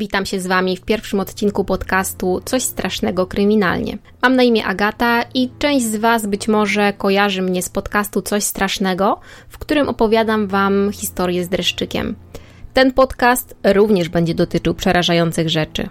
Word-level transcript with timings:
Witam 0.00 0.26
się 0.26 0.40
z 0.40 0.46
Wami 0.46 0.76
w 0.76 0.80
pierwszym 0.80 1.20
odcinku 1.20 1.64
podcastu 1.64 2.40
Coś 2.44 2.62
strasznego 2.62 3.26
kryminalnie. 3.26 3.98
Mam 4.22 4.36
na 4.36 4.42
imię 4.42 4.64
Agata 4.64 5.22
i 5.34 5.50
część 5.58 5.86
z 5.86 5.96
Was 5.96 6.26
być 6.26 6.48
może 6.48 6.92
kojarzy 6.92 7.42
mnie 7.42 7.62
z 7.62 7.68
podcastu 7.68 8.22
Coś 8.22 8.44
strasznego, 8.44 9.20
w 9.48 9.58
którym 9.58 9.88
opowiadam 9.88 10.46
Wam 10.46 10.90
historię 10.92 11.44
z 11.44 11.48
dreszczykiem. 11.48 12.16
Ten 12.74 12.92
podcast 12.92 13.56
również 13.64 14.08
będzie 14.08 14.34
dotyczył 14.34 14.74
przerażających 14.74 15.48
rzeczy. 15.48 15.88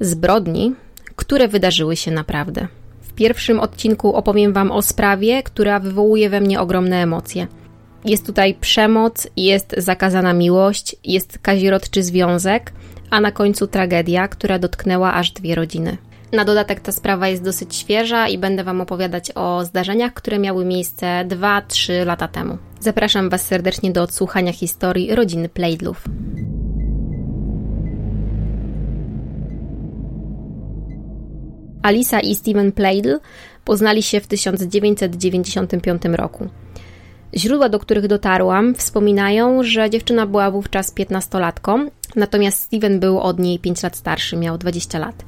Zbrodni, 0.00 0.74
które 1.16 1.48
wydarzyły 1.48 1.96
się 1.96 2.10
naprawdę. 2.10 2.68
W 3.00 3.12
pierwszym 3.12 3.60
odcinku 3.60 4.14
opowiem 4.14 4.52
Wam 4.52 4.70
o 4.70 4.82
sprawie, 4.82 5.42
która 5.42 5.80
wywołuje 5.80 6.30
we 6.30 6.40
mnie 6.40 6.60
ogromne 6.60 7.02
emocje. 7.02 7.46
Jest 8.04 8.26
tutaj 8.26 8.54
przemoc, 8.54 9.28
jest 9.36 9.74
zakazana 9.78 10.32
miłość, 10.32 10.96
jest 11.04 11.38
kazirodczy 11.38 12.02
związek, 12.02 12.72
a 13.10 13.20
na 13.20 13.32
końcu 13.32 13.66
tragedia, 13.66 14.28
która 14.28 14.58
dotknęła 14.58 15.14
aż 15.14 15.30
dwie 15.30 15.54
rodziny. 15.54 15.96
Na 16.32 16.44
dodatek 16.44 16.80
ta 16.80 16.92
sprawa 16.92 17.28
jest 17.28 17.44
dosyć 17.44 17.76
świeża 17.76 18.28
i 18.28 18.38
będę 18.38 18.64
Wam 18.64 18.80
opowiadać 18.80 19.32
o 19.34 19.64
zdarzeniach, 19.64 20.14
które 20.14 20.38
miały 20.38 20.64
miejsce 20.64 21.24
2-3 21.28 22.06
lata 22.06 22.28
temu. 22.28 22.58
Zapraszam 22.80 23.30
Was 23.30 23.46
serdecznie 23.46 23.90
do 23.90 24.02
odsłuchania 24.02 24.52
historii 24.52 25.14
rodziny 25.14 25.48
Plaidlów. 25.48 26.04
Alisa 31.82 32.20
i 32.20 32.34
Steven 32.34 32.72
Plaidl 32.72 33.16
poznali 33.64 34.02
się 34.02 34.20
w 34.20 34.26
1995 34.26 36.02
roku. 36.04 36.48
Źródła, 37.34 37.68
do 37.68 37.78
których 37.78 38.06
dotarłam, 38.06 38.74
wspominają, 38.74 39.62
że 39.62 39.90
dziewczyna 39.90 40.26
była 40.26 40.50
wówczas 40.50 40.94
15-latką, 40.94 41.90
natomiast 42.16 42.62
Steven 42.62 43.00
był 43.00 43.20
od 43.20 43.38
niej 43.38 43.58
5 43.58 43.82
lat 43.82 43.96
starszy, 43.96 44.36
miał 44.36 44.58
20 44.58 44.98
lat. 44.98 45.24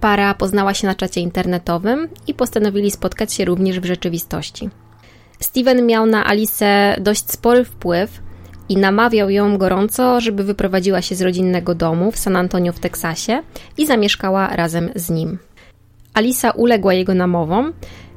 Para 0.00 0.34
poznała 0.34 0.74
się 0.74 0.86
na 0.86 0.94
czacie 0.94 1.20
internetowym 1.20 2.08
i 2.26 2.34
postanowili 2.34 2.90
spotkać 2.90 3.32
się 3.32 3.44
również 3.44 3.80
w 3.80 3.84
rzeczywistości. 3.84 4.70
Steven 5.40 5.86
miał 5.86 6.06
na 6.06 6.26
Alice 6.26 6.96
dość 7.00 7.30
spory 7.30 7.64
wpływ 7.64 8.20
i 8.68 8.76
namawiał 8.76 9.30
ją 9.30 9.58
gorąco, 9.58 10.20
żeby 10.20 10.44
wyprowadziła 10.44 11.02
się 11.02 11.14
z 11.14 11.22
rodzinnego 11.22 11.74
domu 11.74 12.12
w 12.12 12.18
San 12.18 12.36
Antonio 12.36 12.72
w 12.72 12.80
Teksasie 12.80 13.42
i 13.78 13.86
zamieszkała 13.86 14.56
razem 14.56 14.90
z 14.94 15.10
nim. 15.10 15.38
Alisa 16.14 16.50
uległa 16.50 16.94
jego 16.94 17.14
namowom 17.14 17.72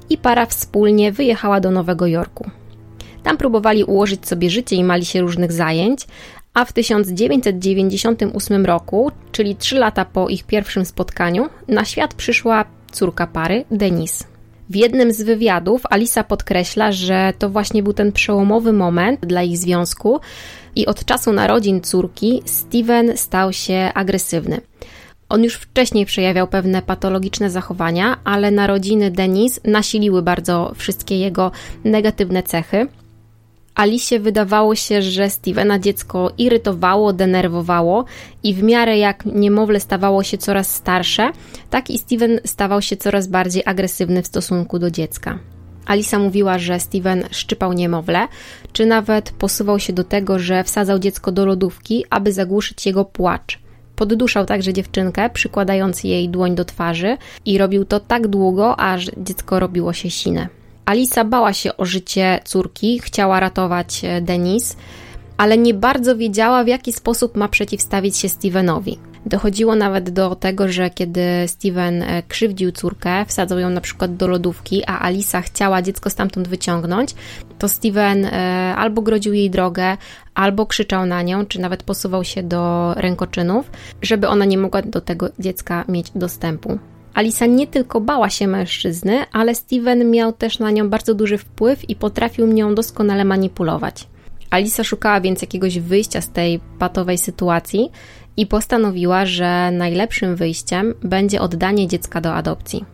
i 0.09 0.17
para 0.17 0.45
wspólnie 0.45 1.11
wyjechała 1.11 1.59
do 1.59 1.72
Nowego 1.72 2.08
Jorku. 2.08 2.50
Tam 3.23 3.38
próbowali 3.38 3.83
ułożyć 3.83 4.28
sobie 4.28 4.50
życie 4.50 4.75
i 4.75 4.83
mali 4.83 5.05
się 5.05 5.22
różnych 5.22 5.52
zajęć, 5.52 6.08
a 6.58 6.66
w 6.66 6.73
1998 6.73 8.66
roku, 8.66 9.11
czyli 9.31 9.55
trzy 9.55 9.75
lata 9.75 10.05
po 10.05 10.30
ich 10.30 10.44
pierwszym 10.44 10.86
spotkaniu, 10.86 11.50
na 11.67 11.86
świat 11.86 12.13
przyszła 12.13 12.66
córka 12.91 13.27
pary, 13.27 13.66
Denise. 13.72 14.25
W 14.69 14.75
jednym 14.75 15.13
z 15.13 15.22
wywiadów 15.22 15.81
Alisa 15.89 16.23
podkreśla, 16.23 16.91
że 16.91 17.33
to 17.39 17.50
właśnie 17.50 17.83
był 17.83 17.94
ten 17.94 18.11
przełomowy 18.11 18.73
moment 18.73 19.25
dla 19.25 19.44
ich 19.44 19.58
związku 19.58 20.19
i 20.75 20.85
od 20.85 21.05
czasu 21.05 21.33
narodzin 21.33 21.81
córki 21.81 22.41
Steven 22.45 23.17
stał 23.17 23.53
się 23.53 23.91
agresywny. 23.94 24.61
On 25.30 25.44
już 25.44 25.55
wcześniej 25.55 26.05
przejawiał 26.05 26.47
pewne 26.47 26.81
patologiczne 26.81 27.50
zachowania, 27.50 28.17
ale 28.23 28.52
narodziny 28.52 29.11
Denise 29.11 29.61
nasiliły 29.63 30.22
bardzo 30.22 30.74
wszystkie 30.75 31.19
jego 31.19 31.51
negatywne 31.84 32.44
cechy. 32.44 32.88
Alicie 33.77 34.19
wydawało 34.19 34.75
się, 34.75 35.01
że 35.01 35.29
Stevena 35.29 35.79
dziecko 35.79 36.31
irytowało, 36.38 37.13
denerwowało 37.13 38.05
i 38.43 38.53
w 38.53 38.63
miarę 38.63 38.97
jak 38.97 39.25
niemowlę 39.25 39.79
stawało 39.79 40.23
się 40.23 40.38
coraz 40.38 40.75
starsze, 40.75 41.31
tak 41.69 41.89
i 41.89 41.97
Steven 41.97 42.39
stawał 42.45 42.81
się 42.81 42.97
coraz 42.97 43.27
bardziej 43.27 43.63
agresywny 43.65 44.21
w 44.21 44.27
stosunku 44.27 44.79
do 44.79 44.91
dziecka. 44.91 45.39
Alisa 45.85 46.19
mówiła, 46.19 46.59
że 46.59 46.79
Steven 46.79 47.23
szczypał 47.31 47.73
niemowlę, 47.73 48.27
czy 48.73 48.85
nawet 48.85 49.31
posuwał 49.31 49.79
się 49.79 49.94
do 49.94 50.03
tego, 50.03 50.39
że 50.39 50.63
wsadzał 50.63 50.99
dziecko 50.99 51.31
do 51.31 51.45
lodówki, 51.45 52.05
aby 52.09 52.33
zagłuszyć 52.33 52.85
jego 52.85 53.05
płacz. 53.05 53.59
Podduszał 53.95 54.45
także 54.45 54.73
dziewczynkę, 54.73 55.29
przykładając 55.29 56.03
jej 56.03 56.29
dłoń 56.29 56.55
do 56.55 56.65
twarzy 56.65 57.17
i 57.45 57.57
robił 57.57 57.85
to 57.85 57.99
tak 57.99 58.27
długo, 58.27 58.79
aż 58.79 59.11
dziecko 59.17 59.59
robiło 59.59 59.94
się 59.94 60.09
sine. 60.09 60.47
Alisa 60.88 61.24
bała 61.24 61.53
się 61.53 61.78
o 61.78 61.86
życie 61.86 62.40
córki, 62.46 63.00
chciała 63.00 63.40
ratować 63.40 64.02
e, 64.03 64.22
Denise, 64.22 64.75
ale 65.38 65.58
nie 65.58 65.74
bardzo 65.74 66.18
wiedziała, 66.18 66.64
w 66.64 66.68
jaki 66.68 66.94
sposób 66.94 67.36
ma 67.36 67.48
przeciwstawić 67.48 68.18
się 68.18 68.30
Stevenowi. 68.30 69.00
Dochodziło 69.25 69.75
nawet 69.75 70.09
do 70.09 70.36
tego, 70.36 70.68
że 70.68 70.90
kiedy 70.90 71.22
Steven 71.48 72.03
e, 72.03 72.24
krzywdził 72.24 72.72
córkę, 72.72 73.25
wsadzał 73.25 73.59
ją 73.59 73.70
na 73.70 73.81
przykład 73.81 74.16
do 74.16 74.28
lodówki, 74.28 74.86
a 74.86 75.00
Alisa 75.00 75.42
chciała 75.42 75.81
dziecko 75.81 76.09
stamtąd 76.09 76.48
wyciągnąć, 76.48 77.16
to 77.59 77.69
Steven 77.69 78.25
e, 78.25 78.31
albo 78.78 79.02
grodził 79.02 79.34
jej 79.34 79.50
drogę, 79.50 79.98
albo 80.36 80.66
krzyczał 80.66 81.06
na 81.06 81.22
nią, 81.22 81.46
czy 81.46 81.62
nawet 81.62 81.84
posuwał 81.84 82.24
się 82.24 82.44
do 82.44 82.94
rękoczynów, 82.94 83.72
żeby 84.02 84.28
ona 84.28 84.46
nie 84.46 84.58
mogła 84.58 84.81
do 84.81 85.02
tego 85.02 85.30
dziecka 85.40 85.86
mieć 85.88 86.12
dostępu. 86.16 86.80
Alisa 87.17 87.45
nie 87.45 87.67
tylko 87.67 88.01
bała 88.01 88.29
się 88.29 88.47
mężczyzny, 88.47 89.25
ale 89.31 89.55
Steven 89.55 90.11
miał 90.11 90.33
też 90.33 90.59
na 90.59 90.72
nią 90.72 90.89
bardzo 90.89 91.13
duży 91.13 91.38
wpływ 91.38 91.89
i 91.89 91.95
potrafił 91.95 92.47
nią 92.47 92.75
doskonale 92.75 93.25
manipulować. 93.25 94.07
Alisa 94.50 94.83
szukała 94.83 95.22
więc 95.22 95.41
jakiegoś 95.41 95.79
wyjścia 95.79 96.22
z 96.22 96.29
tej 96.29 96.59
patowej 96.79 97.17
sytuacji 97.17 97.91
i 98.38 98.45
postanowiła, 98.45 99.25
że 99.25 99.72
najlepszym 99.72 100.35
wyjściem 100.35 100.94
będzie 101.03 101.41
oddanie 101.41 101.88
dziecka 101.88 102.22
do 102.22 102.33
adopcji. 102.33 102.85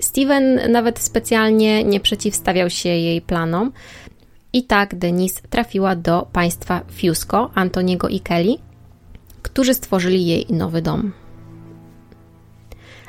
Steven 0.00 0.72
nawet 0.72 0.98
specjalnie 0.98 1.84
nie 1.84 2.00
przeciwstawiał 2.00 2.70
się 2.70 2.88
jej 2.88 3.20
planom. 3.20 3.72
I 4.52 4.62
tak 4.62 4.94
Denise 4.94 5.40
trafiła 5.50 5.96
do 5.96 6.26
państwa 6.32 6.80
Fusco, 7.00 7.50
Antoniego 7.54 8.08
i 8.08 8.20
Kelly, 8.20 8.54
którzy 9.42 9.74
stworzyli 9.74 10.26
jej 10.26 10.46
nowy 10.50 10.82
dom. 10.82 11.25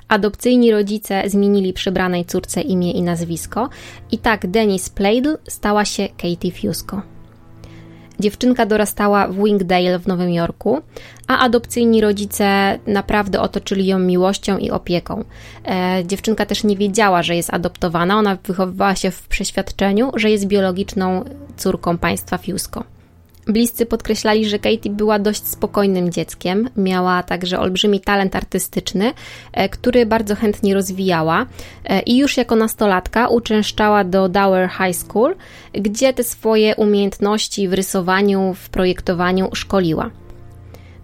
Adopcyjni 0.07 0.71
rodzice 0.71 1.23
zmienili 1.25 1.73
przybranej 1.73 2.25
córce 2.25 2.61
imię 2.61 2.91
i 2.91 3.01
nazwisko 3.01 3.69
i 4.11 4.17
tak 4.17 4.47
Denise 4.47 4.89
Plaidl 4.95 5.37
stała 5.47 5.85
się 5.85 6.07
Katie 6.07 6.51
Fusco. 6.51 7.01
Dziewczynka 8.19 8.65
dorastała 8.65 9.27
w 9.27 9.43
Wingdale 9.43 9.99
w 9.99 10.07
Nowym 10.07 10.29
Jorku, 10.29 10.81
a 11.27 11.39
adopcyjni 11.39 12.01
rodzice 12.01 12.79
naprawdę 12.87 13.41
otoczyli 13.41 13.87
ją 13.87 13.99
miłością 13.99 14.57
i 14.57 14.71
opieką. 14.71 15.23
E, 15.65 16.03
dziewczynka 16.05 16.45
też 16.45 16.63
nie 16.63 16.77
wiedziała, 16.77 17.23
że 17.23 17.35
jest 17.35 17.53
adoptowana, 17.53 18.17
ona 18.17 18.37
wychowywała 18.43 18.95
się 18.95 19.11
w 19.11 19.27
przeświadczeniu, 19.27 20.11
że 20.15 20.31
jest 20.31 20.47
biologiczną 20.47 21.23
córką 21.57 21.97
państwa 21.97 22.37
Fusco. 22.37 22.83
Bliscy 23.47 23.85
podkreślali, 23.85 24.49
że 24.49 24.59
Katie 24.59 24.89
była 24.89 25.19
dość 25.19 25.47
spokojnym 25.47 26.11
dzieckiem, 26.11 26.69
miała 26.77 27.23
także 27.23 27.59
olbrzymi 27.59 27.99
talent 28.01 28.35
artystyczny, 28.35 29.13
e, 29.53 29.69
który 29.69 30.05
bardzo 30.05 30.35
chętnie 30.35 30.73
rozwijała 30.73 31.45
e, 31.85 31.99
i 31.99 32.17
już 32.17 32.37
jako 32.37 32.55
nastolatka 32.55 33.27
uczęszczała 33.27 34.03
do 34.03 34.29
Dower 34.29 34.69
High 34.69 34.95
School, 34.95 35.35
gdzie 35.73 36.13
te 36.13 36.23
swoje 36.23 36.75
umiejętności 36.75 37.67
w 37.67 37.73
rysowaniu, 37.73 38.53
w 38.53 38.69
projektowaniu 38.69 39.49
szkoliła. 39.53 40.09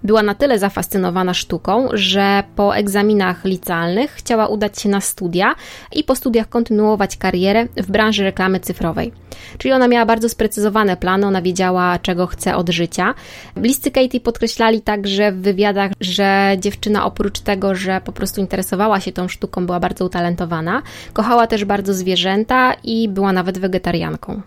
Była 0.04 0.24
na 0.24 0.36
tyle 0.36 0.60
zafascynowana 0.60 1.34
sztuką, 1.34 1.88
że 1.94 2.44
po 2.56 2.76
egzaminach 2.76 3.46
licealnych 3.46 4.12
chciała 4.12 4.48
udać 4.48 4.82
się 4.82 4.90
na 4.90 5.02
studia 5.02 5.56
i 5.92 6.04
po 6.04 6.16
studiach 6.16 6.50
kontynuować 6.50 7.18
karierę 7.18 7.68
w 7.78 7.92
branży 7.92 8.24
reklamy 8.24 8.60
cyfrowej. 8.60 9.12
Czyli 9.58 9.74
ona 9.74 9.88
miała 9.88 10.06
bardzo 10.06 10.30
sprecyzowane 10.30 10.98
plany, 10.98 11.28
ona 11.28 11.42
wiedziała, 11.42 12.00
czego 12.00 12.28
chce 12.28 12.56
od 12.56 12.70
życia. 12.70 13.14
Bliscy 13.56 13.92
Katie 13.92 14.20
podkreślali 14.20 14.82
także 14.82 15.32
w 15.32 15.42
wywiadach, 15.42 15.92
że 16.02 16.56
dziewczyna 16.60 17.06
oprócz 17.06 17.40
tego, 17.40 17.76
że 17.76 18.02
po 18.02 18.12
prostu 18.12 18.42
interesowała 18.42 19.00
się 19.00 19.12
tą 19.12 19.28
sztuką, 19.28 19.66
była 19.66 19.80
bardzo 19.80 20.06
utalentowana, 20.06 20.82
kochała 21.14 21.48
też 21.48 21.66
bardzo 21.66 21.94
zwierzęta 21.94 22.74
i 22.84 23.10
była 23.10 23.32
nawet 23.34 23.58
wegetarianką. 23.58 24.42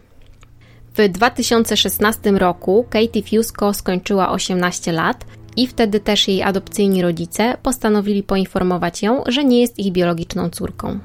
W 0.99 1.09
2016 1.09 2.31
roku 2.31 2.87
Katie 2.91 3.23
Fusco 3.23 3.75
skończyła 3.75 4.31
18 4.31 4.93
lat 4.93 5.25
i 5.57 5.67
wtedy 5.67 6.01
też 6.01 6.29
jej 6.29 6.43
adopcyjni 6.43 7.03
rodzice 7.03 7.57
postanowili 7.63 8.23
poinformować 8.23 9.03
ją, 9.03 9.23
że 9.27 9.45
nie 9.45 9.61
jest 9.61 9.79
ich 9.79 9.93
biologiczną 9.93 10.51
córką. 10.51 10.99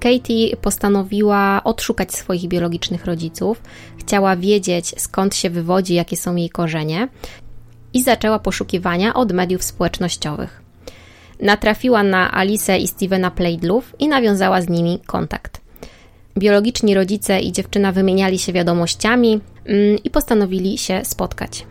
Katie 0.00 0.56
postanowiła 0.56 1.60
odszukać 1.64 2.14
swoich 2.14 2.48
biologicznych 2.48 3.04
rodziców, 3.04 3.62
chciała 3.98 4.36
wiedzieć 4.36 4.94
skąd 4.96 5.34
się 5.34 5.50
wywodzi, 5.50 5.94
jakie 5.94 6.16
są 6.16 6.36
jej 6.36 6.50
korzenie 6.50 7.08
i 7.94 8.02
zaczęła 8.02 8.38
poszukiwania 8.38 9.14
od 9.14 9.32
mediów 9.32 9.62
społecznościowych. 9.62 10.62
Natrafiła 11.40 12.02
na 12.02 12.34
Alice 12.34 12.78
i 12.78 12.88
Stevena 12.88 13.30
Plaidlów 13.30 13.94
i 13.98 14.08
nawiązała 14.08 14.62
z 14.62 14.68
nimi 14.68 15.00
kontakt. 15.06 15.60
Biologiczni 16.38 16.94
rodzice 16.94 17.40
i 17.40 17.52
dziewczyna 17.52 17.92
wymieniali 17.92 18.38
się 18.38 18.52
wiadomościami 18.52 19.40
mm, 19.64 19.98
i 20.04 20.10
postanowili 20.10 20.78
się 20.78 21.00
spotkać. 21.04 21.66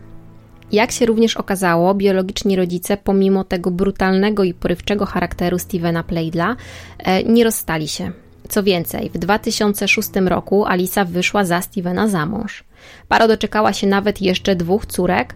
Jak 0.71 0.91
się 0.91 1.05
również 1.05 1.37
okazało, 1.37 1.93
biologiczni 1.93 2.55
rodzice, 2.55 2.97
pomimo 2.97 3.43
tego 3.43 3.71
brutalnego 3.71 4.43
i 4.43 4.53
porywczego 4.53 5.05
charakteru 5.05 5.59
Stevena 5.59 6.03
Plaidla, 6.03 6.55
e, 6.97 7.23
nie 7.23 7.43
rozstali 7.43 7.87
się. 7.87 8.11
Co 8.49 8.63
więcej, 8.63 9.09
w 9.09 9.17
2006 9.17 10.09
roku 10.25 10.65
Alisa 10.65 11.05
wyszła 11.05 11.45
za 11.45 11.61
Stevena 11.61 12.07
za 12.07 12.25
mąż. 12.25 12.63
Para 13.07 13.27
doczekała 13.27 13.73
się 13.73 13.87
nawet 13.87 14.21
jeszcze 14.21 14.55
dwóch 14.55 14.85
córek, 14.85 15.35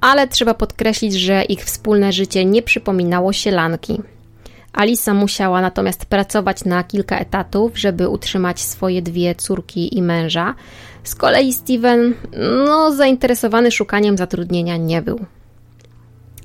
ale 0.00 0.28
trzeba 0.28 0.54
podkreślić, 0.54 1.14
że 1.14 1.44
ich 1.44 1.64
wspólne 1.64 2.12
życie 2.12 2.44
nie 2.44 2.62
przypominało 2.62 3.32
sielanki. 3.32 4.00
Alisa 4.72 5.14
musiała 5.14 5.60
natomiast 5.60 6.06
pracować 6.06 6.64
na 6.64 6.84
kilka 6.84 7.18
etatów, 7.18 7.78
żeby 7.78 8.08
utrzymać 8.08 8.60
swoje 8.60 9.02
dwie 9.02 9.34
córki 9.34 9.98
i 9.98 10.02
męża. 10.02 10.54
Z 11.04 11.14
kolei 11.14 11.52
Steven, 11.52 12.14
no, 12.66 12.92
zainteresowany 12.92 13.70
szukaniem 13.70 14.16
zatrudnienia 14.16 14.76
nie 14.76 15.02
był. 15.02 15.20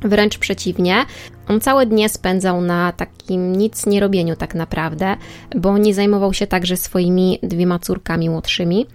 Wręcz 0.02 0.38
przeciwnie, 0.38 1.06
on 1.48 1.62
całe 1.62 1.86
dnie 1.86 2.10
spędzał 2.10 2.62
na 2.62 2.92
takim 2.92 3.56
nic 3.56 3.86
nie 3.86 4.00
robieniu 4.00 4.36
tak 4.36 4.56
naprawdę, 4.56 5.16
bo 5.56 5.78
nie 5.78 5.94
zajmował 5.94 6.34
się 6.34 6.48
także 6.48 6.78
swoimi 6.78 7.40
dwiema 7.44 7.80
córkami 7.80 8.30
młodszymi. 8.30 8.86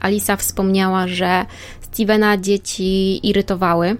Alisa 0.00 0.36
wspomniała, 0.36 1.08
że 1.08 1.46
Stevena 1.80 2.36
dzieci 2.36 3.20
irytowały. 3.28 3.96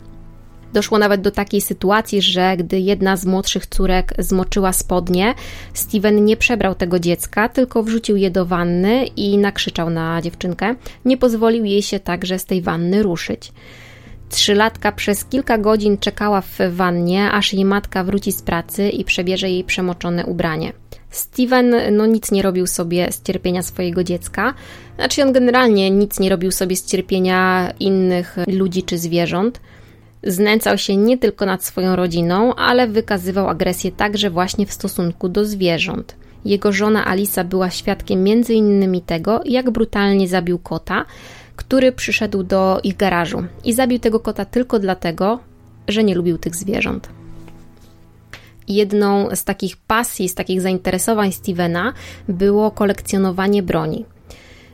Doszło 0.77 0.99
nawet 0.99 1.21
do 1.21 1.31
takiej 1.31 1.61
sytuacji, 1.61 2.23
że 2.23 2.57
gdy 2.57 2.81
jedna 2.81 3.17
z 3.17 3.27
młodszych 3.27 3.67
córek 3.67 4.15
zmoczyła 4.19 4.73
spodnie, 4.73 5.35
Steven 5.75 6.25
nie 6.25 6.37
przebrał 6.37 6.75
tego 6.75 6.99
dziecka, 6.99 7.49
tylko 7.49 7.83
wrzucił 7.83 8.17
je 8.17 8.31
do 8.31 8.47
wanny 8.47 9.07
i 9.07 9.39
nakrzyczał 9.39 9.91
na 9.91 10.23
dziewczynkę. 10.23 10.75
Nie 11.05 11.17
pozwolił 11.17 11.65
jej 11.65 11.83
się 11.83 12.01
także 12.01 12.39
z 12.39 12.45
tej 12.45 12.63
wanny 12.63 13.03
ruszyć. 13.03 13.53
Trzylatka 14.29 14.93
przez 14.93 15.25
kilka 15.25 15.59
godzin 15.59 15.99
czekała 15.99 16.41
w 16.41 16.59
wannie, 16.71 17.31
aż 17.31 17.53
jej 17.53 17.65
matka 17.65 18.05
wróci 18.05 18.33
z 18.33 18.43
pracy 18.43 18.89
i 18.89 19.05
przebierze 19.05 19.51
jej 19.51 19.65
przemoczone 19.65 20.27
ubranie. 20.27 20.73
Steven 21.11 21.75
no, 21.97 22.07
nic 22.07 22.31
nie 22.31 22.43
robił 22.43 22.67
sobie 22.67 23.13
z 23.13 23.23
cierpienia 23.23 23.63
swojego 23.63 24.05
dziecka. 24.05 24.55
Znaczy, 24.97 25.23
on 25.23 25.33
generalnie 25.33 25.91
nic 25.91 26.21
nie 26.21 26.31
robił 26.31 26.53
sobie 26.53 26.77
z 26.77 26.87
cierpienia 26.87 27.73
innych 27.81 28.37
ludzi 28.47 28.83
czy 28.83 28.99
zwierząt. 28.99 29.61
Znęcał 30.27 30.79
się 30.79 30.97
nie 30.97 31.19
tylko 31.19 31.47
nad 31.47 31.65
swoją 31.65 31.97
rodziną, 31.97 32.55
ale 32.55 32.89
wykazywał 32.89 33.49
agresję 33.49 33.93
także 33.93 34.31
właśnie 34.31 34.67
w 34.67 34.73
stosunku 34.73 35.29
do 35.29 35.45
zwierząt. 35.45 36.17
Jego 36.45 36.73
żona 36.73 37.07
Alisa 37.07 37.45
była 37.45 37.71
świadkiem 37.71 38.29
innymi 38.49 39.03
tego, 39.03 39.41
jak 39.45 39.71
brutalnie 39.71 40.29
zabił 40.29 40.59
kota, 40.59 41.05
który 41.57 41.93
przyszedł 41.93 42.43
do 42.43 42.81
ich 42.83 42.97
garażu 42.97 43.45
i 43.65 43.73
zabił 43.73 43.99
tego 43.99 44.21
kota 44.21 44.45
tylko 44.45 44.79
dlatego, 44.79 45.39
że 45.89 46.05
nie 46.05 46.15
lubił 46.15 46.39
tych 46.39 46.57
zwierząt. 46.57 47.09
Jedną 48.69 49.29
z 49.37 49.45
takich 49.45 49.77
pasji, 49.77 50.29
z 50.29 50.35
takich 50.35 50.61
zainteresowań 50.61 51.33
Stevena 51.33 51.93
było 52.29 52.71
kolekcjonowanie 52.71 53.63
broni. 53.63 54.05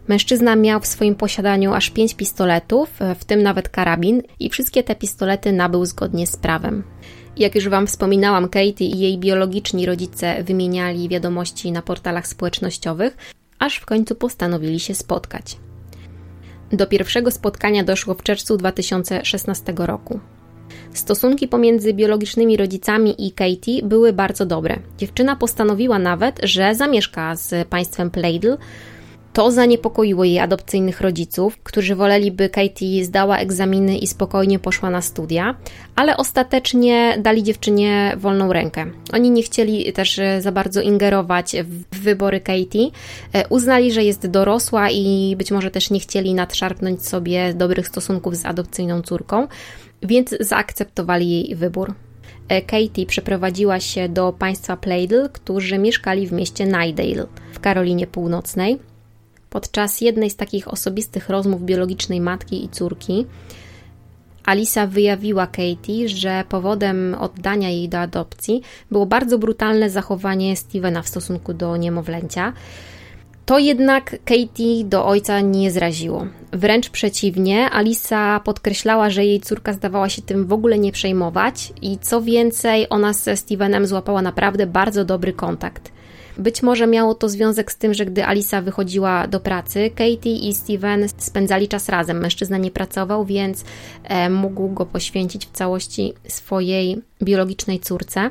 Mężczyzna 0.08 0.56
miał 0.56 0.80
w 0.80 0.86
swoim 0.86 1.14
posiadaniu 1.14 1.72
aż 1.72 1.90
pięć 1.90 2.14
pistoletów, 2.14 2.90
w 3.18 3.24
tym 3.24 3.42
nawet 3.42 3.68
karabin, 3.68 4.22
i 4.40 4.50
wszystkie 4.50 4.82
te 4.82 4.94
pistolety 4.94 5.52
nabył 5.52 5.84
zgodnie 5.84 6.26
z 6.26 6.36
prawem. 6.36 6.82
Jak 7.36 7.54
już 7.54 7.68
Wam 7.68 7.86
wspominałam, 7.86 8.48
Katie 8.48 8.84
i 8.84 8.98
jej 8.98 9.18
biologiczni 9.18 9.86
rodzice 9.86 10.44
wymieniali 10.44 11.08
wiadomości 11.08 11.72
na 11.72 11.82
portalach 11.82 12.26
społecznościowych, 12.26 13.16
aż 13.58 13.76
w 13.76 13.86
końcu 13.86 14.14
postanowili 14.14 14.80
się 14.80 14.94
spotkać. 14.94 15.56
Do 16.72 16.86
pierwszego 16.86 17.30
spotkania 17.30 17.84
doszło 17.84 18.14
w 18.14 18.22
czerwcu 18.22 18.56
2016 18.56 19.72
roku. 19.76 20.20
Stosunki 20.92 21.48
pomiędzy 21.48 21.94
biologicznymi 21.94 22.56
rodzicami 22.56 23.26
i 23.26 23.32
Katie 23.32 23.82
były 23.82 24.12
bardzo 24.12 24.46
dobre. 24.46 24.78
Dziewczyna 24.98 25.36
postanowiła 25.36 25.98
nawet, 25.98 26.40
że 26.42 26.74
zamieszka 26.74 27.36
z 27.36 27.68
państwem 27.68 28.10
Plaidl. 28.10 28.56
To 29.32 29.50
zaniepokoiło 29.50 30.24
jej 30.24 30.38
adopcyjnych 30.38 31.00
rodziców, 31.00 31.58
którzy 31.62 31.94
woleliby 31.94 32.48
Katie 32.48 33.04
zdała 33.04 33.38
egzaminy 33.38 33.98
i 33.98 34.06
spokojnie 34.06 34.58
poszła 34.58 34.90
na 34.90 35.02
studia, 35.02 35.54
ale 35.96 36.16
ostatecznie 36.16 37.18
dali 37.18 37.42
dziewczynie 37.42 38.16
wolną 38.16 38.52
rękę. 38.52 38.86
Oni 39.12 39.30
nie 39.30 39.42
chcieli 39.42 39.92
też 39.92 40.20
za 40.40 40.52
bardzo 40.52 40.80
ingerować 40.80 41.56
w 41.90 41.98
wybory 42.00 42.40
Katie. 42.40 42.90
E, 43.32 43.48
uznali, 43.48 43.92
że 43.92 44.04
jest 44.04 44.26
dorosła 44.26 44.90
i 44.90 45.34
być 45.38 45.50
może 45.50 45.70
też 45.70 45.90
nie 45.90 46.00
chcieli 46.00 46.34
nadszarpnąć 46.34 47.06
sobie 47.06 47.54
dobrych 47.54 47.88
stosunków 47.88 48.36
z 48.36 48.46
adopcyjną 48.46 49.02
córką 49.02 49.48
więc 50.02 50.34
zaakceptowali 50.40 51.30
jej 51.30 51.54
wybór. 51.54 51.94
E, 52.48 52.62
Katie 52.62 53.06
przeprowadziła 53.06 53.80
się 53.80 54.08
do 54.08 54.32
państwa 54.32 54.76
Plaidl, 54.76 55.28
którzy 55.32 55.78
mieszkali 55.78 56.26
w 56.26 56.32
mieście 56.32 56.64
Nidale 56.64 57.26
w 57.52 57.60
Karolinie 57.60 58.06
Północnej. 58.06 58.91
Podczas 59.52 60.00
jednej 60.00 60.30
z 60.30 60.36
takich 60.36 60.68
osobistych 60.68 61.28
rozmów 61.28 61.62
biologicznej 61.62 62.20
matki 62.20 62.64
i 62.64 62.68
córki, 62.68 63.26
Alisa 64.44 64.86
wyjawiła 64.86 65.46
Katie, 65.46 66.08
że 66.08 66.44
powodem 66.48 67.16
oddania 67.20 67.70
jej 67.70 67.88
do 67.88 67.98
adopcji 67.98 68.62
było 68.90 69.06
bardzo 69.06 69.38
brutalne 69.38 69.90
zachowanie 69.90 70.56
Stevena 70.56 71.02
w 71.02 71.08
stosunku 71.08 71.54
do 71.54 71.76
niemowlęcia. 71.76 72.52
To 73.46 73.58
jednak 73.58 74.16
Katie 74.24 74.84
do 74.84 75.06
ojca 75.06 75.40
nie 75.40 75.70
zraziło. 75.70 76.26
Wręcz 76.52 76.90
przeciwnie, 76.90 77.70
Alisa 77.70 78.40
podkreślała, 78.40 79.10
że 79.10 79.24
jej 79.24 79.40
córka 79.40 79.72
zdawała 79.72 80.08
się 80.08 80.22
tym 80.22 80.46
w 80.46 80.52
ogóle 80.52 80.78
nie 80.78 80.92
przejmować 80.92 81.72
i 81.82 81.98
co 81.98 82.22
więcej, 82.22 82.86
ona 82.90 83.12
ze 83.12 83.36
Stevenem 83.36 83.86
złapała 83.86 84.22
naprawdę 84.22 84.66
bardzo 84.66 85.04
dobry 85.04 85.32
kontakt. 85.32 85.92
Być 86.38 86.62
może 86.62 86.86
miało 86.86 87.14
to 87.14 87.28
związek 87.28 87.72
z 87.72 87.76
tym, 87.76 87.94
że 87.94 88.06
gdy 88.06 88.24
Alisa 88.24 88.62
wychodziła 88.62 89.26
do 89.26 89.40
pracy, 89.40 89.90
Katie 89.90 90.36
i 90.48 90.54
Steven 90.54 91.08
spędzali 91.16 91.68
czas 91.68 91.88
razem. 91.88 92.20
Mężczyzna 92.20 92.58
nie 92.58 92.70
pracował, 92.70 93.24
więc 93.24 93.64
e, 94.04 94.30
mógł 94.30 94.68
go 94.68 94.86
poświęcić 94.86 95.46
w 95.46 95.50
całości 95.50 96.14
swojej 96.28 97.02
biologicznej 97.22 97.80
córce. 97.80 98.30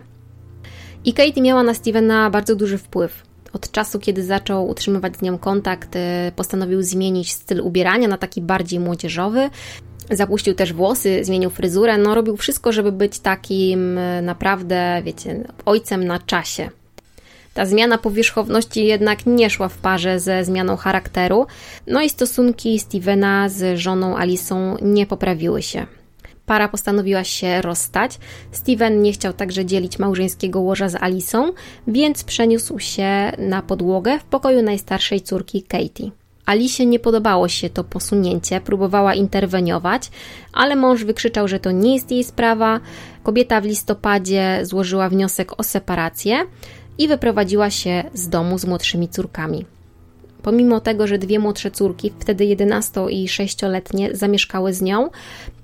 I 1.06 1.14
Katie 1.14 1.42
miała 1.42 1.64
na 1.64 1.74
Stevena 1.74 2.30
bardzo 2.30 2.56
duży 2.56 2.78
wpływ. 2.78 3.24
Od 3.54 3.72
czasu, 3.72 4.00
kiedy 4.00 4.24
zaczął 4.24 4.68
utrzymywać 4.68 5.18
z 5.18 5.22
nią 5.22 5.38
kontakt, 5.38 5.96
y, 5.96 6.00
postanowił 6.36 6.82
zmienić 6.82 7.32
styl 7.32 7.62
ubierania 7.62 8.08
na 8.08 8.18
taki 8.18 8.42
bardziej 8.42 8.80
młodzieżowy. 8.80 9.50
Zapuścił 10.10 10.54
też 10.54 10.74
włosy, 10.74 11.24
zmienił 11.24 11.50
fryzurę, 11.50 11.98
no 11.98 12.16
robił 12.16 12.38
wszystko, 12.38 12.72
żeby 12.72 12.92
być 12.92 13.20
takim 13.20 13.98
y, 13.98 14.22
naprawdę, 14.22 15.02
wiecie, 15.04 15.44
ojcem 15.66 16.06
na 16.06 16.20
czasie. 16.20 16.70
Ta 17.54 17.66
zmiana 17.66 17.98
powierzchowności 17.98 18.86
jednak 18.86 19.26
nie 19.26 19.50
szła 19.50 19.70
w 19.70 19.78
parze 19.78 20.20
ze 20.20 20.46
zmianą 20.46 20.78
charakteru, 20.78 21.48
no 21.88 22.02
i 22.02 22.10
stosunki 22.10 22.80
Stevena 22.80 23.50
z 23.50 23.80
żoną 23.80 24.18
Alisą 24.18 24.78
nie 24.82 25.06
poprawiły 25.06 25.62
się. 25.62 25.86
Para 26.46 26.68
postanowiła 26.68 27.24
się 27.24 27.62
rozstać. 27.62 28.20
Steven 28.52 29.02
nie 29.02 29.14
chciał 29.14 29.34
także 29.34 29.66
dzielić 29.66 30.00
małżeńskiego 30.00 30.60
łoża 30.60 30.90
z 30.90 30.96
Alisą, 30.96 31.52
więc 31.88 32.24
przeniósł 32.24 32.80
się 32.80 33.32
na 33.38 33.62
podłogę 33.62 34.20
w 34.20 34.24
pokoju 34.24 34.62
najstarszej 34.62 35.22
córki 35.22 35.64
Katie. 35.64 36.12
Alicie 36.46 36.86
nie 36.86 37.00
podobało 37.00 37.48
się 37.48 37.70
to 37.70 37.84
posunięcie, 37.84 38.62
próbowała 38.62 39.14
interweniować, 39.14 40.12
ale 40.54 40.76
mąż 40.76 41.04
wykrzyczał, 41.04 41.48
że 41.48 41.60
to 41.60 41.72
nie 41.72 41.94
jest 41.94 42.12
jej 42.12 42.24
sprawa. 42.24 42.80
Kobieta 43.24 43.62
w 43.62 43.66
listopadzie 43.66 44.60
złożyła 44.64 45.10
wniosek 45.10 45.60
o 45.60 45.64
separację 45.64 46.46
i 47.02 47.08
wyprowadziła 47.08 47.70
się 47.70 48.04
z 48.14 48.30
domu 48.30 48.58
z 48.58 48.66
młodszymi 48.66 49.10
córkami. 49.10 49.66
Pomimo 50.42 50.80
tego, 50.80 51.08
że 51.08 51.18
dwie 51.18 51.40
młodsze 51.40 51.72
córki, 51.72 52.12
wtedy 52.20 52.46
11 52.46 53.02
i 53.10 53.28
6-letnie, 53.28 54.10
zamieszkały 54.14 54.74
z 54.74 54.82
nią, 54.82 55.10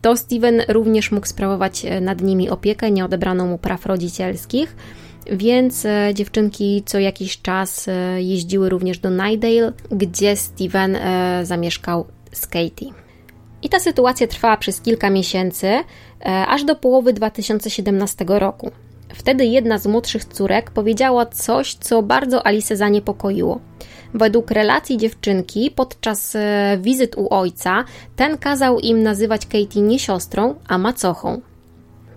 to 0.01 0.17
Steven 0.17 0.61
również 0.67 1.11
mógł 1.11 1.27
sprawować 1.27 1.85
e, 1.85 2.01
nad 2.01 2.21
nimi 2.21 2.49
opiekę, 2.49 2.91
nie 2.91 3.05
odebrano 3.05 3.45
mu 3.45 3.57
praw 3.57 3.85
rodzicielskich, 3.85 4.75
więc 5.31 5.85
e, 5.85 6.11
dziewczynki 6.13 6.83
co 6.85 6.99
jakiś 6.99 7.41
czas 7.41 7.87
e, 7.87 8.21
jeździły 8.21 8.69
również 8.69 8.99
do 8.99 9.09
Nightdale, 9.09 9.73
gdzie 9.91 10.35
Steven 10.35 10.97
zamieszkał 11.43 12.05
z 12.31 12.47
Katie. 12.47 12.91
I 13.61 13.69
ta 13.69 13.79
sytuacja 13.79 14.27
trwała 14.27 14.57
przez 14.57 14.81
kilka 14.81 15.09
miesięcy, 15.09 15.83
aż 16.47 16.63
do 16.63 16.75
połowy 16.75 17.13
2017 17.13 18.25
roku. 18.27 18.71
Wtedy 19.13 19.45
jedna 19.45 19.77
z 19.77 19.87
młodszych 19.87 20.25
córek 20.25 20.71
powiedziała 20.71 21.25
coś, 21.25 21.73
co 21.73 22.03
bardzo 22.03 22.47
Alice 22.47 22.77
zaniepokoiło. 22.77 23.59
Według 24.13 24.51
relacji 24.51 24.97
dziewczynki 24.97 25.71
podczas 25.71 26.35
e, 26.35 26.77
wizyt 26.81 27.15
u 27.17 27.33
ojca, 27.33 27.83
ten 28.15 28.37
kazał 28.37 28.79
im 28.79 29.03
nazywać 29.03 29.45
Katie 29.45 29.81
nie 29.81 29.99
siostrą, 29.99 30.55
a 30.67 30.77
macochą. 30.77 31.41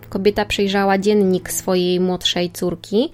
Kobieta 0.09 0.45
przejrzała 0.45 0.99
dziennik 0.99 1.53
swojej 1.53 2.01
młodszej 2.01 2.51
córki 2.51 3.11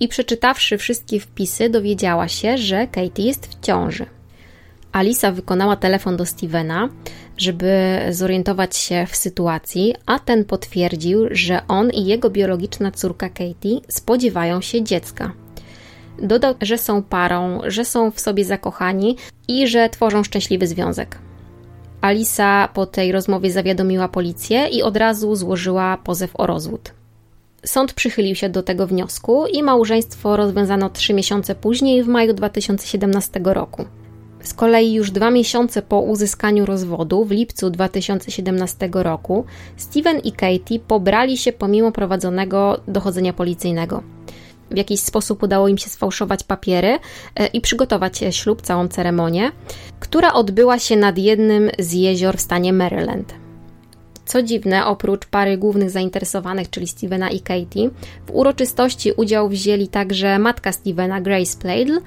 i 0.00 0.08
przeczytawszy 0.08 0.78
wszystkie 0.78 1.20
wpisy, 1.20 1.70
dowiedziała 1.70 2.28
się, 2.28 2.58
że 2.58 2.86
Katie 2.86 3.22
jest 3.22 3.46
w 3.46 3.60
ciąży. 3.60 4.06
Alisa 4.92 5.32
wykonała 5.32 5.76
telefon 5.76 6.16
do 6.16 6.26
Stevena, 6.26 6.88
żeby 7.36 8.00
zorientować 8.10 8.76
się 8.76 9.06
w 9.08 9.16
sytuacji, 9.16 9.94
a 10.06 10.18
ten 10.18 10.44
potwierdził, 10.44 11.26
że 11.30 11.60
on 11.68 11.90
i 11.90 12.06
jego 12.06 12.30
biologiczna 12.30 12.92
córka 12.92 13.28
Katie 13.28 13.80
spodziewają 13.88 14.60
się 14.60 14.84
dziecka. 14.84 15.32
Dodał, 16.22 16.54
że 16.62 16.78
są 16.78 17.02
parą, 17.02 17.60
że 17.66 17.84
są 17.84 18.10
w 18.10 18.20
sobie 18.20 18.44
zakochani 18.44 19.16
i 19.48 19.68
że 19.68 19.88
tworzą 19.88 20.24
szczęśliwy 20.24 20.66
związek. 20.66 21.18
Alisa 22.00 22.68
po 22.74 22.86
tej 22.86 23.12
rozmowie 23.12 23.50
zawiadomiła 23.50 24.08
policję 24.08 24.68
i 24.68 24.82
od 24.82 24.96
razu 24.96 25.36
złożyła 25.36 25.98
pozew 26.04 26.30
o 26.34 26.46
rozwód. 26.46 26.92
Sąd 27.64 27.92
przychylił 27.92 28.34
się 28.34 28.48
do 28.48 28.62
tego 28.62 28.86
wniosku 28.86 29.46
i 29.46 29.62
małżeństwo 29.62 30.36
rozwiązano 30.36 30.90
trzy 30.90 31.14
miesiące 31.14 31.54
później, 31.54 32.02
w 32.02 32.08
maju 32.08 32.34
2017 32.34 33.40
roku. 33.44 33.84
Z 34.46 34.54
kolei 34.54 34.92
już 34.92 35.10
dwa 35.10 35.30
miesiące 35.30 35.82
po 35.82 36.00
uzyskaniu 36.00 36.66
rozwodu, 36.66 37.24
w 37.24 37.30
lipcu 37.30 37.70
2017 37.70 38.88
roku, 38.92 39.44
Steven 39.76 40.18
i 40.18 40.32
Katie 40.32 40.80
pobrali 40.80 41.38
się 41.38 41.52
pomimo 41.52 41.92
prowadzonego 41.92 42.80
dochodzenia 42.88 43.32
policyjnego. 43.32 44.02
W 44.70 44.76
jakiś 44.76 45.00
sposób 45.00 45.42
udało 45.42 45.68
im 45.68 45.78
się 45.78 45.90
sfałszować 45.90 46.44
papiery 46.44 46.98
e, 47.36 47.46
i 47.46 47.60
przygotować 47.60 48.20
ślub, 48.30 48.62
całą 48.62 48.88
ceremonię, 48.88 49.52
która 50.00 50.32
odbyła 50.32 50.78
się 50.78 50.96
nad 50.96 51.18
jednym 51.18 51.70
z 51.78 51.92
jezior 51.92 52.36
w 52.36 52.40
stanie 52.40 52.72
Maryland. 52.72 53.34
Co 54.26 54.42
dziwne, 54.42 54.86
oprócz 54.86 55.26
pary 55.26 55.58
głównych 55.58 55.90
zainteresowanych, 55.90 56.70
czyli 56.70 56.86
Stevena 56.86 57.30
i 57.30 57.40
Katie, 57.40 57.90
w 58.26 58.30
uroczystości 58.30 59.12
udział 59.12 59.48
wzięli 59.48 59.88
także 59.88 60.38
matka 60.38 60.72
Stevena, 60.72 61.20
Grace 61.20 61.58
Pladle, 61.58 62.00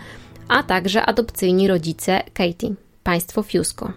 a 0.49 0.63
także 0.63 1.05
adopcyjni 1.05 1.67
rodzice 1.67 2.21
Katie, 2.33 2.75
państwo 3.03 3.43
Fusco. 3.43 3.91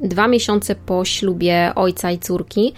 Dwa 0.00 0.28
miesiące 0.28 0.74
po 0.74 1.04
ślubie 1.04 1.72
ojca 1.74 2.10
i 2.10 2.18
córki, 2.18 2.72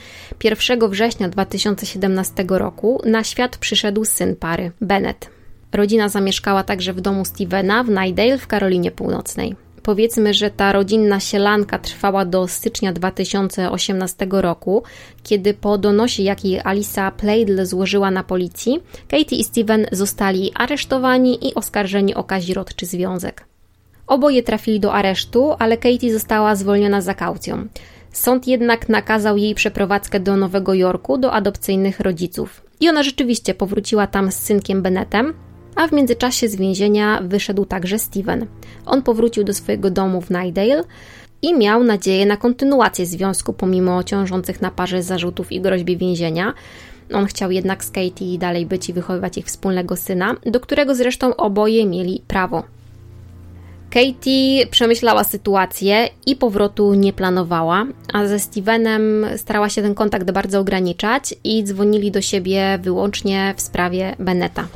1 0.45 0.91
września 0.91 1.29
2017 1.29 2.45
roku, 2.49 3.03
na 3.05 3.25
świat 3.25 3.57
przyszedł 3.57 4.05
syn 4.05 4.37
pary, 4.37 4.73
Bennett. 4.81 5.31
Rodzina 5.73 6.09
zamieszkała 6.09 6.65
także 6.65 6.93
w 6.93 7.01
domu 7.01 7.25
Stevena 7.25 7.85
w 7.85 7.89
Nidale 7.89 8.39
w 8.39 8.47
Karolinie 8.47 8.91
Północnej. 8.91 9.68
Powiedzmy, 9.89 10.35
że 10.35 10.51
ta 10.51 10.73
rodzinna 10.73 11.21
sielanka 11.21 11.79
trwała 11.79 12.25
do 12.25 12.49
stycznia 12.49 12.93
2018 12.93 14.27
roku, 14.31 14.83
kiedy 15.23 15.55
po 15.55 15.79
donosie, 15.79 16.23
jaki 16.23 16.61
Alisa 16.61 17.11
Plaidle 17.11 17.67
złożyła 17.67 18.11
na 18.11 18.25
policji, 18.25 18.81
Katie 19.09 19.37
i 19.37 19.45
Steven 19.45 19.87
zostali 19.93 20.53
aresztowani 20.55 21.49
i 21.49 21.55
oskarżeni 21.55 22.15
o 22.15 22.25
kazirodczy 22.25 22.87
związek. 22.87 23.45
Oboje 24.07 24.43
trafili 24.43 24.81
do 24.81 24.93
aresztu, 24.93 25.53
ale 25.59 25.77
Katie 25.77 26.13
została 26.13 26.57
zwolniona 26.57 27.01
za 27.01 27.15
kaucją. 27.15 27.67
Sąd 28.13 28.47
jednak 28.47 28.89
nakazał 28.89 29.37
jej 29.37 29.55
przeprowadzkę 29.55 30.21
do 30.21 30.37
Nowego 30.37 30.75
Jorku 30.75 31.19
do 31.19 31.33
adopcyjnych 31.33 32.01
rodziców. 32.01 32.63
I 32.81 32.89
ona 32.89 33.03
rzeczywiście 33.03 33.55
powróciła 33.55 34.07
tam 34.07 34.33
z 34.33 34.37
synkiem 34.37 34.83
Bennettem, 34.83 35.35
a 35.79 35.89
w 35.89 35.93
międzyczasie 35.93 36.49
z 36.49 36.57
więzienia 36.57 37.21
wyszedł 37.23 37.65
także 37.65 37.99
Steven. 37.99 38.47
On 38.87 39.03
powrócił 39.03 39.45
do 39.45 39.55
swojego 39.55 39.91
domu 39.91 40.21
w 40.21 40.31
Nightdale 40.31 40.85
i 41.43 41.55
miał 41.55 41.85
nadzieję 41.85 42.27
na 42.27 42.37
kontynuację 42.37 43.07
związku 43.07 43.53
pomimo 43.53 44.03
ciążących 44.03 44.63
na 44.63 44.71
parze 44.71 45.03
zarzutów 45.03 45.53
i 45.53 45.61
groźby 45.61 45.97
więzienia. 45.97 46.55
On 47.15 47.27
chciał 47.27 47.51
jednak 47.51 47.85
z 47.85 47.91
Katie 47.91 48.39
dalej 48.39 48.67
być 48.67 48.89
i 48.89 48.93
wychowywać 48.93 49.39
ich 49.39 49.47
wspólnego 49.47 49.97
syna, 49.97 50.37
do 50.47 50.61
którego 50.61 50.95
zresztą 50.95 51.37
oboje 51.37 51.87
mieli 51.87 52.23
prawo. 52.29 52.63
Katie 53.91 54.67
przemyślała 54.71 55.25
sytuację 55.25 56.09
i 56.27 56.37
powrotu 56.37 56.95
nie 56.95 57.13
planowała, 57.13 57.87
a 58.13 58.27
ze 58.27 58.39
Stevenem 58.39 59.27
starała 59.37 59.69
się 59.69 59.83
ten 59.83 59.95
kontakt 59.95 60.31
bardzo 60.31 60.61
ograniczać 60.61 61.35
i 61.45 61.65
dzwonili 61.65 62.11
do 62.11 62.21
siebie 62.21 62.79
wyłącznie 62.83 63.55
w 63.57 63.61
sprawie 63.61 64.17
Beneta. 64.19 64.69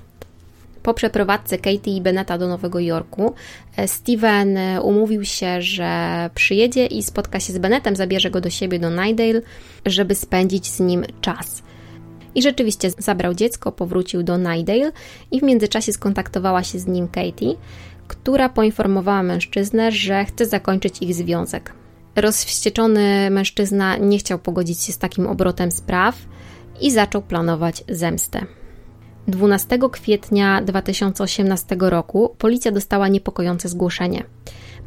Po 0.82 0.94
przeprowadzce 0.94 1.58
Katie 1.58 1.96
i 1.96 2.00
Beneta 2.00 2.38
do 2.38 2.48
Nowego 2.48 2.80
Jorku, 2.80 3.34
e, 3.76 3.88
Steven 3.88 4.56
e, 4.56 4.82
umówił 4.82 5.24
się, 5.24 5.62
że 5.62 6.30
przyjedzie 6.34 6.86
i 6.86 7.02
spotka 7.02 7.40
się 7.40 7.52
z 7.52 7.58
Benetem, 7.58 7.96
zabierze 7.96 8.30
go 8.30 8.40
do 8.40 8.50
siebie 8.50 8.78
do 8.78 8.90
Nightdale, 8.90 9.42
żeby 9.86 10.14
spędzić 10.14 10.70
z 10.70 10.80
nim 10.80 11.04
czas. 11.20 11.62
I 12.34 12.42
rzeczywiście 12.42 12.90
zabrał 12.98 13.34
dziecko, 13.34 13.72
powrócił 13.72 14.22
do 14.22 14.36
Nightdale 14.36 14.92
i 15.30 15.40
w 15.40 15.42
międzyczasie 15.42 15.92
skontaktowała 15.92 16.62
się 16.62 16.78
z 16.78 16.86
nim 16.86 17.08
Katie, 17.08 17.54
która 18.08 18.48
poinformowała 18.48 19.22
mężczyznę, 19.22 19.92
że 19.92 20.24
chce 20.24 20.46
zakończyć 20.46 21.02
ich 21.02 21.14
związek. 21.14 21.72
Rozwścieczony 22.16 23.30
mężczyzna 23.30 23.96
nie 23.96 24.18
chciał 24.18 24.38
pogodzić 24.38 24.82
się 24.82 24.92
z 24.92 24.98
takim 24.98 25.26
obrotem 25.26 25.70
spraw 25.70 26.16
i 26.80 26.90
zaczął 26.90 27.22
planować 27.22 27.84
zemstę. 27.88 28.46
12 29.28 29.78
kwietnia 29.92 30.62
2018 30.62 31.76
roku 31.80 32.34
policja 32.38 32.72
dostała 32.72 33.08
niepokojące 33.08 33.68
zgłoszenie. 33.68 34.24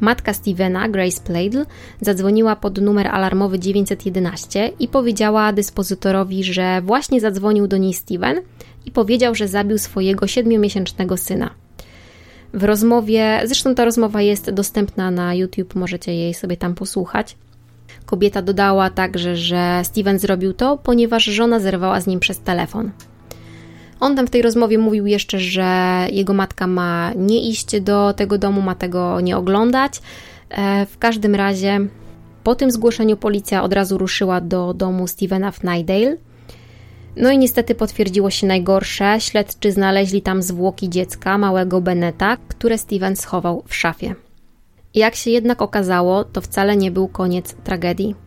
Matka 0.00 0.32
Stevena, 0.32 0.88
Grace 0.88 1.20
Pladle, 1.20 1.66
zadzwoniła 2.00 2.56
pod 2.56 2.80
numer 2.80 3.08
alarmowy 3.08 3.58
911 3.58 4.72
i 4.78 4.88
powiedziała 4.88 5.52
dyspozytorowi, 5.52 6.44
że 6.44 6.82
właśnie 6.82 7.20
zadzwonił 7.20 7.66
do 7.66 7.76
niej 7.76 7.94
Steven 7.94 8.40
i 8.86 8.90
powiedział, 8.90 9.34
że 9.34 9.48
zabił 9.48 9.78
swojego 9.78 10.26
siedmiomiesięcznego 10.26 11.16
syna. 11.16 11.50
W 12.54 12.64
rozmowie, 12.64 13.40
zresztą 13.44 13.74
ta 13.74 13.84
rozmowa 13.84 14.22
jest 14.22 14.50
dostępna 14.50 15.10
na 15.10 15.34
YouTube, 15.34 15.74
możecie 15.74 16.14
jej 16.14 16.34
sobie 16.34 16.56
tam 16.56 16.74
posłuchać. 16.74 17.36
Kobieta 18.06 18.42
dodała 18.42 18.90
także, 18.90 19.36
że 19.36 19.80
Steven 19.84 20.18
zrobił 20.18 20.52
to, 20.52 20.78
ponieważ 20.78 21.24
żona 21.24 21.60
zerwała 21.60 22.00
z 22.00 22.06
nim 22.06 22.20
przez 22.20 22.38
telefon. 22.38 22.90
On 24.00 24.16
tam 24.16 24.26
w 24.26 24.30
tej 24.30 24.42
rozmowie 24.42 24.78
mówił 24.78 25.06
jeszcze, 25.06 25.38
że 25.38 26.06
jego 26.12 26.32
matka 26.34 26.66
ma 26.66 27.12
nie 27.16 27.48
iść 27.48 27.80
do 27.80 28.14
tego 28.14 28.38
domu, 28.38 28.62
ma 28.62 28.74
tego 28.74 29.20
nie 29.20 29.36
oglądać. 29.36 30.00
E, 30.50 30.86
w 30.86 30.98
każdym 30.98 31.34
razie 31.34 31.80
po 32.44 32.54
tym 32.54 32.70
zgłoszeniu 32.70 33.16
policja 33.16 33.62
od 33.62 33.72
razu 33.72 33.98
ruszyła 33.98 34.40
do 34.40 34.74
domu 34.74 35.06
Stevena 35.06 35.50
w 35.50 35.64
Nightdale. 35.64 36.16
No 37.16 37.30
i 37.30 37.38
niestety 37.38 37.74
potwierdziło 37.74 38.30
się 38.30 38.46
najgorsze. 38.46 39.16
Śledczy 39.20 39.72
znaleźli 39.72 40.22
tam 40.22 40.42
zwłoki 40.42 40.90
dziecka, 40.90 41.38
małego 41.38 41.80
Beneta, 41.80 42.36
które 42.48 42.78
Steven 42.78 43.16
schował 43.16 43.62
w 43.66 43.74
szafie. 43.74 44.14
Jak 44.94 45.14
się 45.14 45.30
jednak 45.30 45.62
okazało, 45.62 46.24
to 46.24 46.40
wcale 46.40 46.76
nie 46.76 46.90
był 46.90 47.08
koniec 47.08 47.54
tragedii. 47.64 48.25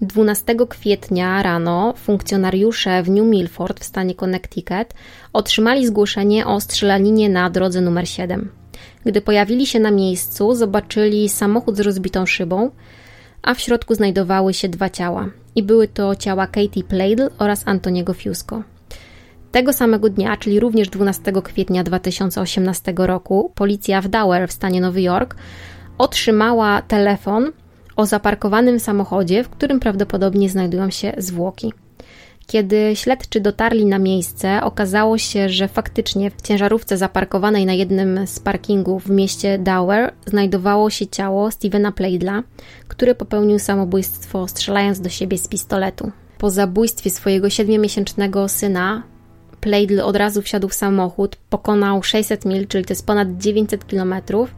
12 0.00 0.56
kwietnia 0.68 1.42
rano 1.42 1.94
funkcjonariusze 1.96 3.02
w 3.02 3.10
New 3.10 3.26
Milford 3.26 3.80
w 3.80 3.84
stanie 3.84 4.14
Connecticut 4.14 4.94
otrzymali 5.32 5.86
zgłoszenie 5.86 6.46
o 6.46 6.60
strzelaninie 6.60 7.28
na 7.28 7.50
drodze 7.50 7.80
numer 7.80 8.08
7. 8.08 8.50
Gdy 9.04 9.20
pojawili 9.20 9.66
się 9.66 9.80
na 9.80 9.90
miejscu, 9.90 10.54
zobaczyli 10.54 11.28
samochód 11.28 11.76
z 11.76 11.80
rozbitą 11.80 12.26
szybą, 12.26 12.70
a 13.42 13.54
w 13.54 13.60
środku 13.60 13.94
znajdowały 13.94 14.54
się 14.54 14.68
dwa 14.68 14.90
ciała. 14.90 15.30
I 15.54 15.62
były 15.62 15.88
to 15.88 16.16
ciała 16.16 16.46
Katie 16.46 16.84
Pladle 16.84 17.30
oraz 17.38 17.62
Antoniego 17.66 18.14
Fusco. 18.14 18.62
Tego 19.52 19.72
samego 19.72 20.10
dnia, 20.10 20.36
czyli 20.36 20.60
również 20.60 20.88
12 20.88 21.32
kwietnia 21.44 21.84
2018 21.84 22.94
roku, 22.96 23.52
policja 23.54 24.00
w 24.00 24.08
Dower 24.08 24.48
w 24.48 24.52
stanie 24.52 24.80
Nowy 24.80 25.02
Jork 25.02 25.36
otrzymała 25.98 26.82
telefon 26.82 27.52
o 27.96 28.06
zaparkowanym 28.06 28.80
samochodzie, 28.80 29.44
w 29.44 29.48
którym 29.48 29.80
prawdopodobnie 29.80 30.48
znajdują 30.48 30.90
się 30.90 31.12
zwłoki. 31.18 31.72
Kiedy 32.46 32.96
śledczy 32.96 33.40
dotarli 33.40 33.86
na 33.86 33.98
miejsce, 33.98 34.62
okazało 34.62 35.18
się, 35.18 35.48
że 35.48 35.68
faktycznie 35.68 36.30
w 36.30 36.42
ciężarówce 36.42 36.96
zaparkowanej 36.96 37.66
na 37.66 37.72
jednym 37.72 38.26
z 38.26 38.40
parkingów 38.40 39.04
w 39.04 39.10
mieście 39.10 39.58
Dower 39.58 40.14
znajdowało 40.26 40.90
się 40.90 41.06
ciało 41.06 41.50
Stevena 41.50 41.92
Plaidla, 41.92 42.42
który 42.88 43.14
popełnił 43.14 43.58
samobójstwo 43.58 44.48
strzelając 44.48 45.00
do 45.00 45.08
siebie 45.08 45.38
z 45.38 45.48
pistoletu. 45.48 46.10
Po 46.38 46.50
zabójstwie 46.50 47.10
swojego 47.10 47.50
siedmiomiesięcznego 47.50 48.48
syna, 48.48 49.02
Plaidl 49.60 50.00
od 50.00 50.16
razu 50.16 50.42
wsiadł 50.42 50.68
w 50.68 50.74
samochód, 50.74 51.36
pokonał 51.50 52.02
600 52.02 52.44
mil, 52.44 52.66
czyli 52.66 52.84
to 52.84 52.92
jest 52.92 53.06
ponad 53.06 53.28
900 53.38 53.86
kilometrów, 53.86 54.54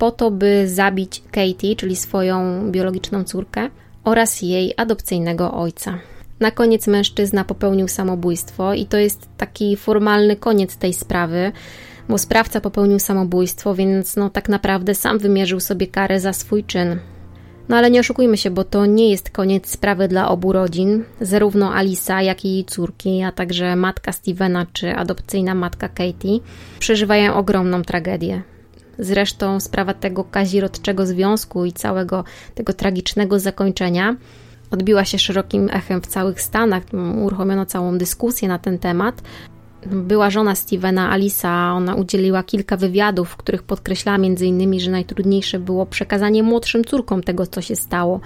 po 0.00 0.10
to, 0.10 0.30
by 0.30 0.68
zabić 0.68 1.22
Katie, 1.30 1.76
czyli 1.76 1.96
swoją 1.96 2.70
biologiczną 2.70 3.24
córkę, 3.24 3.70
oraz 4.04 4.42
jej 4.42 4.74
adopcyjnego 4.76 5.52
ojca. 5.52 5.98
Na 6.40 6.50
koniec 6.50 6.86
mężczyzna 6.86 7.44
popełnił 7.44 7.88
samobójstwo, 7.88 8.74
i 8.74 8.86
to 8.86 8.96
jest 8.96 9.28
taki 9.36 9.76
formalny 9.76 10.36
koniec 10.36 10.76
tej 10.76 10.92
sprawy, 10.92 11.52
bo 12.08 12.18
sprawca 12.18 12.60
popełnił 12.60 12.98
samobójstwo, 12.98 13.74
więc 13.74 14.16
no 14.16 14.30
tak 14.30 14.48
naprawdę 14.48 14.94
sam 14.94 15.18
wymierzył 15.18 15.60
sobie 15.60 15.86
karę 15.86 16.20
za 16.20 16.32
swój 16.32 16.64
czyn. 16.64 16.98
No 17.68 17.76
ale 17.76 17.90
nie 17.90 18.00
oszukujmy 18.00 18.36
się, 18.36 18.50
bo 18.50 18.64
to 18.64 18.86
nie 18.86 19.10
jest 19.10 19.30
koniec 19.30 19.68
sprawy 19.68 20.08
dla 20.08 20.28
obu 20.28 20.52
rodzin. 20.52 21.04
Zarówno 21.20 21.74
Alisa, 21.74 22.22
jak 22.22 22.44
i 22.44 22.52
jej 22.52 22.64
córki, 22.64 23.22
a 23.22 23.32
także 23.32 23.76
matka 23.76 24.12
Stevena 24.12 24.66
czy 24.72 24.94
adopcyjna 24.94 25.54
matka 25.54 25.88
Katie 25.88 26.40
przeżywają 26.78 27.34
ogromną 27.34 27.82
tragedię. 27.82 28.42
Zresztą 29.00 29.60
sprawa 29.60 29.94
tego 29.94 30.24
kazirodczego 30.24 31.06
związku 31.06 31.64
i 31.64 31.72
całego 31.72 32.24
tego 32.54 32.72
tragicznego 32.72 33.38
zakończenia 33.38 34.16
odbiła 34.70 35.04
się 35.04 35.18
szerokim 35.18 35.68
echem 35.72 36.02
w 36.02 36.06
całych 36.06 36.42
Stanach. 36.42 36.82
Uruchomiono 37.22 37.66
całą 37.66 37.98
dyskusję 37.98 38.48
na 38.48 38.58
ten 38.58 38.78
temat. 38.78 39.22
Była 39.86 40.30
żona 40.30 40.54
Stevena, 40.54 41.10
Alisa, 41.10 41.72
ona 41.72 41.94
udzieliła 41.94 42.42
kilka 42.42 42.76
wywiadów, 42.76 43.28
w 43.28 43.36
których 43.36 43.62
podkreślała 43.62 44.18
innymi, 44.42 44.80
że 44.80 44.90
najtrudniejsze 44.90 45.58
było 45.58 45.86
przekazanie 45.86 46.42
młodszym 46.42 46.84
córkom 46.84 47.22
tego, 47.22 47.46
co 47.46 47.60
się 47.60 47.76
stało. 47.76 48.20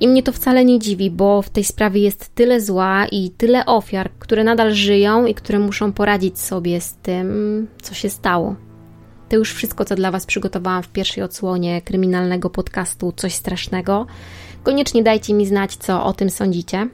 I 0.00 0.08
mnie 0.08 0.22
to 0.22 0.32
wcale 0.32 0.64
nie 0.64 0.78
dziwi, 0.78 1.10
bo 1.10 1.42
w 1.42 1.50
tej 1.50 1.64
sprawie 1.64 2.00
jest 2.00 2.34
tyle 2.34 2.60
zła 2.60 3.06
i 3.06 3.30
tyle 3.30 3.66
ofiar, 3.66 4.10
które 4.18 4.44
nadal 4.44 4.74
żyją 4.74 5.26
i 5.26 5.34
które 5.34 5.58
muszą 5.58 5.92
poradzić 5.92 6.38
sobie 6.38 6.80
z 6.80 6.94
tym, 6.94 7.66
co 7.82 7.94
się 7.94 8.10
stało. 8.10 8.67
To 9.28 9.36
już 9.36 9.54
wszystko, 9.54 9.84
co 9.84 9.94
dla 9.94 10.10
Was 10.10 10.26
przygotowałam 10.26 10.82
w 10.82 10.88
pierwszej 10.88 11.22
odsłonie 11.22 11.82
kryminalnego 11.82 12.50
podcastu 12.50 13.12
Coś 13.16 13.34
Strasznego. 13.34 14.06
Koniecznie 14.62 15.02
dajcie 15.02 15.34
mi 15.34 15.46
znać, 15.46 15.76
co 15.76 16.04
o 16.04 16.12
tym 16.12 16.30
sądzicie. 16.30 16.88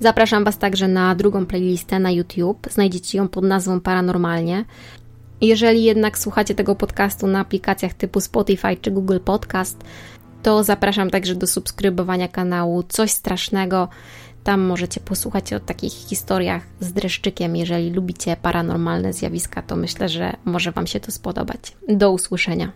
Zapraszam 0.00 0.44
Was 0.44 0.58
także 0.58 0.88
na 0.88 1.14
drugą 1.14 1.46
playlistę 1.46 1.98
na 1.98 2.10
YouTube. 2.10 2.66
Znajdziecie 2.70 3.18
ją 3.18 3.28
pod 3.28 3.44
nazwą 3.44 3.80
Paranormalnie. 3.80 4.64
Jeżeli 5.40 5.84
jednak 5.84 6.18
słuchacie 6.18 6.54
tego 6.54 6.74
podcastu 6.74 7.26
na 7.26 7.40
aplikacjach 7.40 7.94
typu 7.94 8.20
Spotify 8.20 8.76
czy 8.80 8.90
Google 8.90 9.18
Podcast, 9.24 9.84
to 10.42 10.64
zapraszam 10.64 11.10
także 11.10 11.34
do 11.34 11.46
subskrybowania 11.46 12.28
kanału 12.28 12.82
Coś 12.82 13.10
Strasznego. 13.10 13.88
Tam 14.46 14.60
możecie 14.60 15.00
posłuchać 15.00 15.52
o 15.52 15.60
takich 15.60 15.92
historiach 15.92 16.62
z 16.80 16.92
dreszczykiem. 16.92 17.56
Jeżeli 17.56 17.90
lubicie 17.90 18.36
paranormalne 18.42 19.12
zjawiska, 19.12 19.62
to 19.62 19.76
myślę, 19.76 20.08
że 20.08 20.36
może 20.44 20.72
Wam 20.72 20.86
się 20.86 21.00
to 21.00 21.12
spodobać. 21.12 21.76
Do 21.88 22.10
usłyszenia. 22.10 22.72